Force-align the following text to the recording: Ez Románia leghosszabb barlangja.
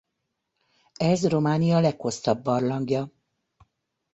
Ez 0.99 1.27
Románia 1.27 1.79
leghosszabb 1.79 2.41
barlangja. 2.43 3.09